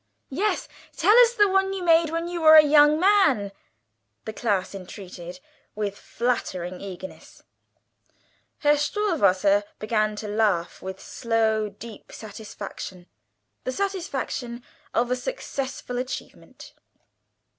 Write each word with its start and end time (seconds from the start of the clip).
"Yes; 0.31 0.67
tell 0.97 1.15
us 1.17 1.35
the 1.35 1.47
one 1.47 1.73
you 1.73 1.83
made 1.83 2.09
when 2.09 2.27
you 2.27 2.41
were 2.41 2.55
a 2.55 2.63
young 2.65 2.99
man," 2.99 3.51
the 4.25 4.33
class 4.33 4.73
entreated, 4.73 5.39
with 5.75 5.95
flattering 5.95 6.81
eagerness. 6.81 7.43
Herr 8.61 8.77
Stohwasser 8.77 9.63
began 9.77 10.15
to 10.15 10.27
laugh 10.27 10.81
with 10.81 10.99
slow, 10.99 11.69
deep 11.69 12.11
satisfaction; 12.11 13.05
the 13.63 13.71
satisfaction 13.71 14.63
of 14.91 15.11
a 15.11 15.15
successful 15.15 15.99
achievement. 15.99 16.73